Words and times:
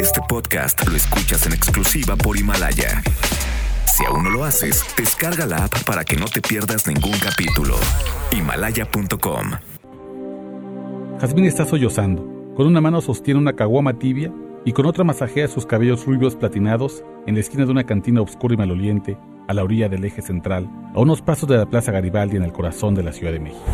Este 0.00 0.20
podcast 0.28 0.84
lo 0.88 0.96
escuchas 0.96 1.46
en 1.46 1.52
exclusiva 1.52 2.16
por 2.16 2.36
Himalaya. 2.36 3.02
Si 3.84 4.04
aún 4.04 4.24
no 4.24 4.30
lo 4.30 4.44
haces, 4.44 4.84
descarga 4.96 5.46
la 5.46 5.64
app 5.64 5.84
para 5.84 6.04
que 6.04 6.16
no 6.16 6.24
te 6.24 6.40
pierdas 6.40 6.88
ningún 6.88 7.16
capítulo. 7.20 7.76
Himalaya.com 8.32 9.50
Jazmín 11.20 11.44
está 11.44 11.66
sollozando. 11.66 12.52
Con 12.56 12.66
una 12.66 12.80
mano 12.80 13.00
sostiene 13.00 13.38
una 13.38 13.54
caguama 13.54 13.98
tibia 13.98 14.32
y 14.64 14.72
con 14.72 14.86
otra 14.86 15.04
masajea 15.04 15.46
sus 15.46 15.66
cabellos 15.66 16.04
rubios 16.04 16.34
platinados 16.34 17.04
en 17.26 17.34
la 17.34 17.40
esquina 17.40 17.64
de 17.64 17.70
una 17.70 17.84
cantina 17.84 18.22
oscura 18.22 18.54
y 18.54 18.56
maloliente 18.56 19.18
a 19.46 19.54
la 19.54 19.62
orilla 19.62 19.88
del 19.88 20.04
eje 20.04 20.20
central, 20.20 20.68
a 20.94 20.98
unos 20.98 21.22
pasos 21.22 21.48
de 21.48 21.56
la 21.56 21.66
Plaza 21.66 21.92
Garibaldi 21.92 22.36
en 22.36 22.42
el 22.42 22.52
corazón 22.52 22.94
de 22.96 23.04
la 23.04 23.12
Ciudad 23.12 23.32
de 23.32 23.40
México. 23.40 23.64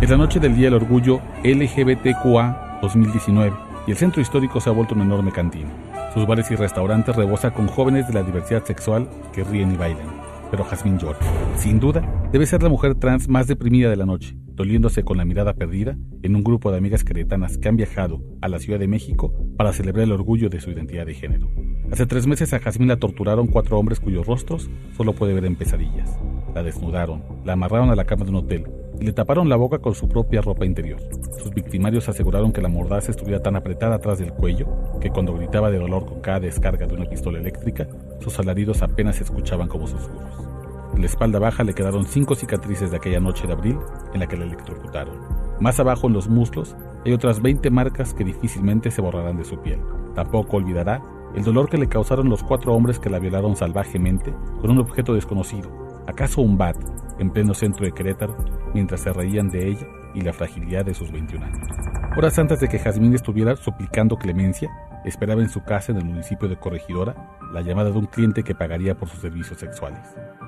Es 0.00 0.10
la 0.10 0.18
noche 0.18 0.40
del 0.40 0.54
Día 0.54 0.66
del 0.66 0.74
Orgullo 0.74 1.20
LGBTQA 1.42 2.80
2019 2.82 3.67
y 3.88 3.90
el 3.90 3.96
centro 3.96 4.20
histórico 4.20 4.60
se 4.60 4.68
ha 4.68 4.74
vuelto 4.74 4.94
un 4.94 5.00
enorme 5.00 5.32
cantina. 5.32 5.70
Sus 6.12 6.26
bares 6.26 6.50
y 6.50 6.56
restaurantes 6.56 7.16
rebosan 7.16 7.52
con 7.52 7.68
jóvenes 7.68 8.06
de 8.06 8.12
la 8.12 8.22
diversidad 8.22 8.62
sexual 8.62 9.08
que 9.32 9.44
ríen 9.44 9.72
y 9.72 9.78
bailan. 9.78 10.06
Pero 10.50 10.62
Jazmín 10.64 10.98
llora. 10.98 11.18
Sin 11.56 11.80
duda, 11.80 12.02
debe 12.30 12.44
ser 12.44 12.62
la 12.62 12.68
mujer 12.68 12.96
trans 12.96 13.30
más 13.30 13.46
deprimida 13.46 13.88
de 13.88 13.96
la 13.96 14.04
noche, 14.04 14.36
doliéndose 14.48 15.04
con 15.04 15.16
la 15.16 15.24
mirada 15.24 15.54
perdida 15.54 15.96
en 16.22 16.36
un 16.36 16.44
grupo 16.44 16.70
de 16.70 16.76
amigas 16.76 17.02
queretanas 17.02 17.56
que 17.56 17.66
han 17.66 17.76
viajado 17.76 18.22
a 18.42 18.48
la 18.48 18.58
Ciudad 18.58 18.78
de 18.78 18.88
México 18.88 19.32
para 19.56 19.72
celebrar 19.72 20.04
el 20.04 20.12
orgullo 20.12 20.50
de 20.50 20.60
su 20.60 20.70
identidad 20.70 21.06
de 21.06 21.14
género. 21.14 21.48
Hace 21.90 22.04
tres 22.04 22.26
meses 22.26 22.52
a 22.52 22.58
Jazmín 22.58 22.88
la 22.88 22.98
torturaron 22.98 23.46
cuatro 23.46 23.78
hombres 23.78 24.00
cuyos 24.00 24.26
rostros 24.26 24.68
solo 24.98 25.14
puede 25.14 25.32
ver 25.32 25.46
en 25.46 25.56
pesadillas. 25.56 26.18
La 26.54 26.62
desnudaron, 26.62 27.22
la 27.42 27.54
amarraron 27.54 27.88
a 27.88 27.96
la 27.96 28.04
cama 28.04 28.26
de 28.26 28.30
un 28.32 28.36
hotel 28.36 28.66
y 29.00 29.04
le 29.04 29.12
taparon 29.12 29.48
la 29.48 29.56
boca 29.56 29.78
con 29.78 29.94
su 29.94 30.08
propia 30.08 30.40
ropa 30.40 30.66
interior. 30.66 31.00
Sus 31.38 31.54
victimarios 31.54 32.08
aseguraron 32.08 32.52
que 32.52 32.60
la 32.60 32.68
mordaza 32.68 33.10
estuviera 33.10 33.42
tan 33.42 33.56
apretada 33.56 33.96
atrás 33.96 34.18
del 34.18 34.32
cuello 34.32 34.66
que 35.00 35.10
cuando 35.10 35.34
gritaba 35.34 35.70
de 35.70 35.78
dolor 35.78 36.06
con 36.06 36.20
cada 36.20 36.40
descarga 36.40 36.86
de 36.86 36.94
una 36.94 37.08
pistola 37.08 37.38
eléctrica, 37.38 37.86
sus 38.20 38.38
alaridos 38.38 38.82
apenas 38.82 39.16
se 39.16 39.24
escuchaban 39.24 39.68
como 39.68 39.86
susurros. 39.86 40.48
En 40.94 41.00
la 41.00 41.06
espalda 41.06 41.38
baja 41.38 41.62
le 41.62 41.74
quedaron 41.74 42.06
cinco 42.06 42.34
cicatrices 42.34 42.90
de 42.90 42.96
aquella 42.96 43.20
noche 43.20 43.46
de 43.46 43.52
abril 43.52 43.78
en 44.14 44.20
la 44.20 44.26
que 44.26 44.36
la 44.36 44.44
electrocutaron. 44.44 45.14
Más 45.60 45.78
abajo 45.78 46.08
en 46.08 46.12
los 46.12 46.28
muslos 46.28 46.74
hay 47.04 47.12
otras 47.12 47.40
20 47.40 47.70
marcas 47.70 48.14
que 48.14 48.24
difícilmente 48.24 48.90
se 48.90 49.00
borrarán 49.00 49.36
de 49.36 49.44
su 49.44 49.60
piel. 49.60 49.78
Tampoco 50.14 50.56
olvidará 50.56 51.02
el 51.34 51.44
dolor 51.44 51.68
que 51.68 51.78
le 51.78 51.88
causaron 51.88 52.28
los 52.28 52.42
cuatro 52.42 52.74
hombres 52.74 52.98
que 52.98 53.10
la 53.10 53.18
violaron 53.18 53.54
salvajemente 53.54 54.34
con 54.60 54.70
un 54.70 54.78
objeto 54.78 55.14
desconocido, 55.14 55.70
acaso 56.06 56.40
un 56.40 56.56
bat, 56.56 56.76
en 57.18 57.30
pleno 57.30 57.54
centro 57.54 57.84
de 57.84 57.92
Querétaro, 57.92 58.36
mientras 58.74 59.00
se 59.00 59.12
reían 59.12 59.48
de 59.48 59.68
ella 59.68 59.86
y 60.14 60.20
la 60.20 60.32
fragilidad 60.32 60.84
de 60.84 60.94
sus 60.94 61.10
21 61.12 61.44
años. 61.44 61.68
Horas 62.16 62.38
antes 62.38 62.60
de 62.60 62.68
que 62.68 62.78
Jazmín 62.78 63.14
estuviera 63.14 63.54
suplicando 63.56 64.16
clemencia, 64.16 64.70
esperaba 65.04 65.42
en 65.42 65.48
su 65.48 65.62
casa 65.62 65.92
en 65.92 65.98
el 65.98 66.04
municipio 66.04 66.48
de 66.48 66.56
Corregidora 66.56 67.14
la 67.52 67.62
llamada 67.62 67.90
de 67.90 67.98
un 67.98 68.06
cliente 68.06 68.42
que 68.42 68.54
pagaría 68.54 68.96
por 68.96 69.08
sus 69.08 69.20
servicios 69.20 69.58
sexuales. 69.58 70.00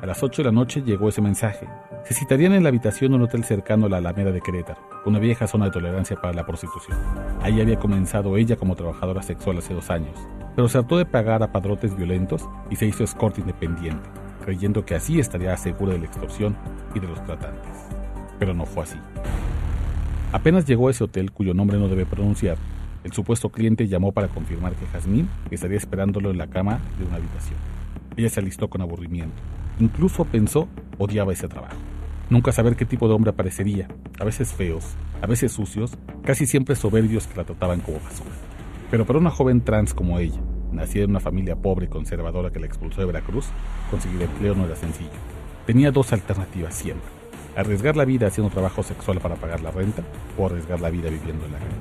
A 0.00 0.06
las 0.06 0.22
8 0.22 0.42
de 0.42 0.46
la 0.46 0.52
noche 0.52 0.82
llegó 0.82 1.08
ese 1.08 1.20
mensaje. 1.20 1.68
Se 2.04 2.14
citarían 2.14 2.52
en 2.52 2.62
la 2.62 2.68
habitación 2.68 3.10
de 3.10 3.16
un 3.16 3.24
hotel 3.24 3.44
cercano 3.44 3.86
a 3.86 3.88
la 3.88 3.98
Alameda 3.98 4.32
de 4.32 4.40
Querétaro, 4.40 4.80
una 5.04 5.18
vieja 5.18 5.46
zona 5.46 5.66
de 5.66 5.72
tolerancia 5.72 6.16
para 6.16 6.34
la 6.34 6.46
prostitución. 6.46 6.96
Ahí 7.42 7.60
había 7.60 7.78
comenzado 7.78 8.36
ella 8.36 8.56
como 8.56 8.76
trabajadora 8.76 9.22
sexual 9.22 9.58
hace 9.58 9.74
dos 9.74 9.90
años, 9.90 10.16
pero 10.54 10.68
se 10.68 10.78
hartó 10.78 10.96
de 10.96 11.06
pagar 11.06 11.42
a 11.42 11.52
padrotes 11.52 11.96
violentos 11.96 12.48
y 12.70 12.76
se 12.76 12.86
hizo 12.86 13.04
escort 13.04 13.38
independiente, 13.38 14.08
creyendo 14.48 14.86
que 14.86 14.94
así 14.94 15.20
estaría 15.20 15.54
segura 15.58 15.92
de 15.92 15.98
la 15.98 16.06
extorsión 16.06 16.56
y 16.94 17.00
de 17.00 17.06
los 17.06 17.22
tratantes. 17.22 17.70
Pero 18.38 18.54
no 18.54 18.64
fue 18.64 18.84
así. 18.84 18.96
Apenas 20.32 20.64
llegó 20.64 20.88
a 20.88 20.90
ese 20.90 21.04
hotel 21.04 21.32
cuyo 21.32 21.52
nombre 21.52 21.76
no 21.78 21.86
debe 21.86 22.06
pronunciar, 22.06 22.56
el 23.04 23.12
supuesto 23.12 23.50
cliente 23.50 23.88
llamó 23.88 24.12
para 24.12 24.28
confirmar 24.28 24.72
que 24.72 24.86
Jazmín 24.86 25.28
estaría 25.50 25.76
esperándolo 25.76 26.30
en 26.30 26.38
la 26.38 26.46
cama 26.46 26.80
de 26.98 27.04
una 27.04 27.16
habitación. 27.16 27.58
Ella 28.16 28.30
se 28.30 28.40
alistó 28.40 28.70
con 28.70 28.80
aburrimiento. 28.80 29.36
Incluso 29.80 30.24
pensó 30.24 30.66
odiaba 30.96 31.34
ese 31.34 31.46
trabajo. 31.46 31.76
Nunca 32.30 32.50
saber 32.50 32.74
qué 32.74 32.86
tipo 32.86 33.06
de 33.06 33.12
hombre 33.12 33.32
aparecería, 33.32 33.88
a 34.18 34.24
veces 34.24 34.54
feos, 34.54 34.94
a 35.20 35.26
veces 35.26 35.52
sucios, 35.52 35.98
casi 36.24 36.46
siempre 36.46 36.74
soberbios 36.74 37.26
que 37.26 37.36
la 37.36 37.44
trataban 37.44 37.80
como 37.80 38.00
basura. 38.00 38.30
Pero 38.90 39.04
para 39.04 39.18
una 39.18 39.30
joven 39.30 39.60
trans 39.60 39.92
como 39.92 40.18
ella, 40.18 40.40
nacida 40.72 41.04
en 41.04 41.10
una 41.10 41.20
familia 41.20 41.56
pobre 41.56 41.86
y 41.86 41.88
conservadora 41.88 42.50
que 42.50 42.60
la 42.60 42.66
expulsó 42.66 43.00
de 43.00 43.06
Veracruz, 43.06 43.46
conseguir 43.90 44.22
empleo 44.22 44.54
no 44.54 44.66
era 44.66 44.76
sencillo. 44.76 45.10
Tenía 45.66 45.90
dos 45.90 46.12
alternativas 46.12 46.74
siempre 46.74 47.18
arriesgar 47.58 47.96
la 47.96 48.04
vida 48.04 48.28
haciendo 48.28 48.52
trabajo 48.52 48.84
sexual 48.84 49.18
para 49.18 49.34
pagar 49.34 49.60
la 49.60 49.72
renta 49.72 50.04
o 50.38 50.46
arriesgar 50.46 50.80
la 50.80 50.90
vida 50.90 51.10
viviendo 51.10 51.44
en 51.44 51.52
la 51.52 51.58
calle. 51.58 51.74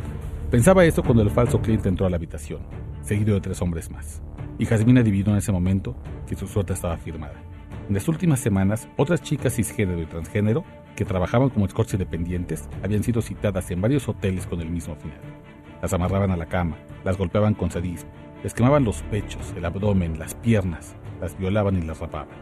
Pensaba 0.50 0.84
esto 0.86 1.04
cuando 1.04 1.22
el 1.22 1.30
falso 1.30 1.62
cliente 1.62 1.88
entró 1.88 2.08
a 2.08 2.10
la 2.10 2.16
habitación, 2.16 2.62
seguido 3.02 3.36
de 3.36 3.42
tres 3.42 3.62
hombres 3.62 3.92
más. 3.92 4.24
Y 4.58 4.66
Jasmine 4.66 5.02
adivinó 5.02 5.32
en 5.32 5.38
ese 5.38 5.52
momento 5.52 5.96
que 6.26 6.36
su 6.36 6.48
suerte 6.48 6.74
estaba 6.74 6.98
firmada. 6.98 7.36
En 7.88 7.94
las 7.94 8.08
últimas 8.08 8.40
semanas, 8.40 8.90
otras 8.98 9.22
chicas 9.22 9.54
cisgénero 9.54 10.02
y 10.02 10.08
transgénero 10.08 10.64
que 10.96 11.06
trabajaban 11.06 11.50
como 11.50 11.68
escorts 11.68 11.94
independientes 11.94 12.68
habían 12.84 13.04
sido 13.04 13.22
citadas 13.22 13.70
en 13.70 13.80
varios 13.80 14.10
hoteles 14.10 14.48
con 14.48 14.60
el 14.62 14.72
mismo 14.72 14.96
final. 14.96 15.20
Las 15.80 15.94
amarraban 15.94 16.32
a 16.32 16.38
la 16.38 16.48
cama, 16.48 16.78
las 17.04 17.18
golpeaban 17.18 17.54
con 17.54 17.70
sadismo, 17.70 18.10
les 18.44 18.54
quemaban 18.54 18.84
los 18.84 19.02
pechos, 19.04 19.54
el 19.56 19.66
abdomen, 19.66 20.20
las 20.20 20.36
piernas, 20.36 20.96
las 21.22 21.38
violaban 21.38 21.78
y 21.78 21.82
las 21.82 22.00
rapaban. 22.00 22.38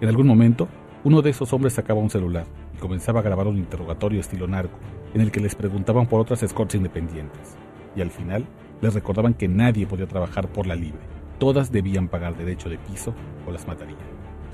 En 0.00 0.08
algún 0.08 0.26
momento, 0.26 0.68
uno 1.04 1.22
de 1.22 1.30
esos 1.30 1.52
hombres 1.52 1.74
sacaba 1.74 2.00
un 2.00 2.10
celular 2.10 2.46
comenzaba 2.78 3.20
a 3.20 3.22
grabar 3.22 3.46
un 3.46 3.58
interrogatorio 3.58 4.20
estilo 4.20 4.46
narco, 4.46 4.78
en 5.14 5.20
el 5.20 5.30
que 5.30 5.40
les 5.40 5.54
preguntaban 5.54 6.06
por 6.06 6.20
otras 6.20 6.42
escorts 6.42 6.74
independientes. 6.74 7.56
Y 7.94 8.00
al 8.00 8.10
final 8.10 8.46
les 8.80 8.94
recordaban 8.94 9.34
que 9.34 9.48
nadie 9.48 9.86
podía 9.86 10.06
trabajar 10.06 10.48
por 10.48 10.66
la 10.66 10.74
libre. 10.74 11.00
Todas 11.38 11.70
debían 11.70 12.08
pagar 12.08 12.36
derecho 12.36 12.68
de 12.68 12.78
piso 12.78 13.14
o 13.46 13.52
las 13.52 13.66
matarían. 13.66 13.98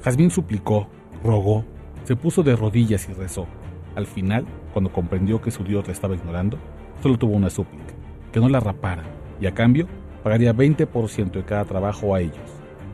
Jazmín 0.02 0.30
suplicó, 0.30 0.88
rogó, 1.22 1.64
se 2.04 2.16
puso 2.16 2.42
de 2.42 2.56
rodillas 2.56 3.08
y 3.08 3.12
rezó. 3.12 3.46
Al 3.94 4.06
final, 4.06 4.44
cuando 4.72 4.92
comprendió 4.92 5.40
que 5.40 5.50
su 5.50 5.64
Dios 5.64 5.86
la 5.86 5.92
estaba 5.92 6.14
ignorando, 6.14 6.58
solo 7.02 7.18
tuvo 7.18 7.34
una 7.34 7.48
súplica, 7.48 7.94
que 8.32 8.40
no 8.40 8.48
la 8.48 8.60
raparan, 8.60 9.06
y 9.40 9.46
a 9.46 9.54
cambio 9.54 9.86
pagaría 10.24 10.54
20% 10.54 11.32
de 11.32 11.44
cada 11.44 11.66
trabajo 11.66 12.14
a 12.14 12.20
ellos, 12.20 12.38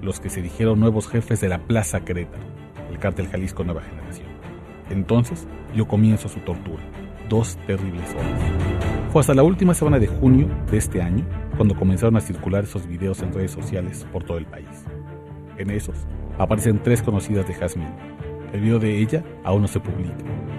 los 0.02 0.18
que 0.18 0.28
se 0.28 0.42
dijeron 0.42 0.80
nuevos 0.80 1.06
jefes 1.06 1.40
de 1.40 1.48
la 1.48 1.60
Plaza 1.60 2.00
Querétaro, 2.00 2.42
el 2.90 2.98
cártel 2.98 3.28
Jalisco 3.28 3.62
Nueva 3.62 3.82
Generación. 3.82 4.26
Entonces 4.90 5.46
dio 5.72 5.86
comienzo 5.86 6.28
su 6.28 6.40
tortura, 6.40 6.82
dos 7.28 7.56
terribles 7.68 8.12
horas. 8.14 8.42
Fue 9.12 9.20
hasta 9.20 9.34
la 9.34 9.44
última 9.44 9.74
semana 9.74 10.00
de 10.00 10.08
junio 10.08 10.48
de 10.72 10.78
este 10.78 11.00
año 11.00 11.24
cuando 11.56 11.76
comenzaron 11.76 12.16
a 12.16 12.20
circular 12.20 12.64
esos 12.64 12.88
videos 12.88 13.22
en 13.22 13.32
redes 13.32 13.52
sociales 13.52 14.04
por 14.12 14.24
todo 14.24 14.38
el 14.38 14.46
país. 14.46 14.84
En 15.56 15.70
esos 15.70 16.08
aparecen 16.36 16.82
tres 16.82 17.00
conocidas 17.00 17.46
de 17.46 17.54
Jasmine. 17.54 17.94
El 18.52 18.60
video 18.60 18.80
de 18.80 18.98
ella 18.98 19.22
aún 19.44 19.62
no 19.62 19.68
se 19.68 19.78
publica, 19.78 20.16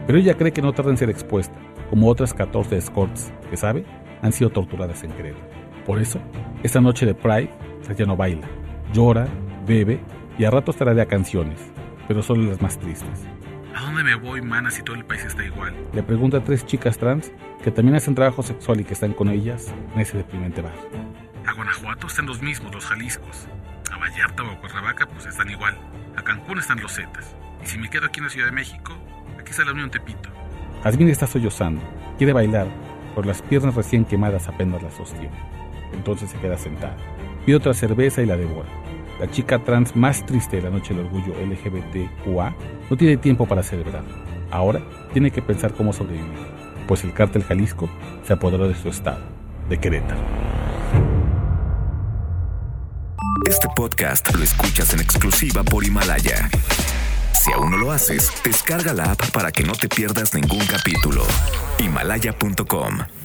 pero 0.08 0.18
ella 0.18 0.38
cree 0.38 0.54
que 0.54 0.62
no 0.62 0.72
tarda 0.72 0.92
en 0.92 0.98
ser 0.98 1.10
expuesta, 1.10 1.60
como 1.90 2.08
otras 2.08 2.34
14 2.34 2.78
escorts 2.78 3.34
que 3.50 3.58
sabe 3.58 3.84
han 4.22 4.32
sido 4.32 4.52
torturadas 4.52 5.04
en 5.04 5.12
Querétaro. 5.12 5.61
Por 5.86 6.00
eso, 6.00 6.20
esta 6.64 6.80
noche 6.82 7.06
de 7.06 7.16
Pride, 7.16 7.50
ya 7.98 8.06
no 8.06 8.16
baila, 8.16 8.48
llora, 8.94 9.28
bebe 9.66 10.00
y 10.38 10.46
a 10.46 10.52
ratos 10.52 10.78
traerá 10.78 11.06
canciones, 11.06 11.60
pero 12.08 12.22
solo 12.22 12.44
las 12.44 12.62
más 12.62 12.78
tristes. 12.78 13.28
¿A 13.76 13.82
dónde 13.82 14.04
me 14.04 14.16
voy, 14.16 14.42
mana, 14.42 14.70
si 14.70 14.84
todo 14.84 14.96
el 14.96 15.06
país 15.06 15.24
está 15.26 15.44
igual? 15.44 15.74
Le 15.94 16.04
pregunta 16.04 16.38
a 16.38 16.44
tres 16.44 16.66
chicas 16.66 16.98
trans 16.98 17.32
que 17.64 17.72
también 17.72 17.96
hacen 17.96 18.16
trabajo 18.16 18.44
sexual 18.44 18.82
y 18.82 18.84
que 18.84 18.94
están 18.94 19.14
con 19.14 19.30
ellas 19.30 19.74
en 19.94 20.02
ese 20.02 20.18
deprimente 20.18 20.62
bar. 20.62 20.74
A 21.46 21.54
Guanajuato 21.54 22.08
están 22.08 22.26
los 22.26 22.42
mismos, 22.42 22.74
los 22.74 22.86
Jaliscos. 22.86 23.48
A 23.92 23.98
Vallarta 23.98 24.44
o 24.44 24.52
a 24.52 24.60
Cuernavaca, 24.60 25.08
pues 25.08 25.26
están 25.26 25.50
igual. 25.50 25.78
A 26.16 26.22
Cancún 26.24 26.60
están 26.60 26.80
los 26.82 26.94
Zetas. 26.96 27.36
Y 27.64 27.68
si 27.68 27.78
me 27.78 27.90
quedo 27.90 28.06
aquí 28.06 28.20
en 28.20 28.26
la 28.26 28.30
Ciudad 28.30 28.48
de 28.48 28.54
México, 28.54 28.94
aquí 29.40 29.52
está 29.52 29.66
la 29.66 29.72
Unión 29.72 29.90
Tepito. 29.90 30.30
Jazmín 30.84 31.10
está 31.10 31.28
sollozando. 31.28 31.82
Quiere 32.18 32.34
bailar, 32.34 32.68
pero 33.16 33.28
las 33.28 33.42
piernas 33.42 33.76
recién 33.76 34.06
quemadas 34.06 34.48
apenas 34.48 34.82
las 34.82 34.94
sostiene. 34.96 35.61
Entonces 35.94 36.30
se 36.30 36.38
queda 36.38 36.58
sentada. 36.58 36.98
Pide 37.46 37.58
otra 37.58 37.74
cerveza 37.74 38.22
y 38.22 38.26
la 38.26 38.38
devora 38.38 38.70
la 39.22 39.30
chica 39.30 39.60
trans 39.60 39.96
más 39.96 40.26
triste 40.26 40.56
de 40.56 40.64
la 40.64 40.72
noche 40.72 40.96
del 40.96 41.06
orgullo 41.06 41.36
LGBTQA, 41.46 42.56
no 42.90 42.98
tiene 42.98 43.18
tiempo 43.18 43.46
para 43.46 43.62
celebrar. 43.62 44.04
Ahora 44.50 44.82
tiene 45.14 45.30
que 45.30 45.44
pensar 45.44 45.74
cómo 45.76 45.94
sobrevivir, 45.94 46.40
pues 46.88 47.04
el 47.04 47.14
cártel 47.14 47.44
Jalisco 47.44 47.88
se 48.26 48.34
apoderó 48.34 48.68
de 48.68 48.74
su 48.74 48.90
estado, 48.90 49.22
de 49.70 49.78
Querétaro. 49.80 50.20
Este 53.48 53.68
podcast 53.76 54.36
lo 54.36 54.44
escuchas 54.44 54.92
en 54.96 55.02
exclusiva 55.02 55.64
por 55.64 55.86
Himalaya. 55.86 56.50
Si 57.32 57.52
aún 57.52 57.70
no 57.70 57.78
lo 57.78 57.92
haces, 57.92 58.32
descarga 58.44 58.92
la 58.94 59.12
app 59.12 59.32
para 59.32 59.52
que 59.52 59.64
no 59.64 59.74
te 59.74 59.88
pierdas 59.88 60.34
ningún 60.34 60.66
capítulo. 60.66 61.24
Himalaya.com 61.78 63.21